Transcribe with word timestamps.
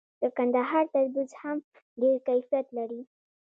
د 0.21 0.23
کندهار 0.37 0.85
تربوز 0.93 1.31
هم 1.41 1.57
ډیر 2.01 2.15
کیفیت 2.27 2.67
لري. 2.77 3.01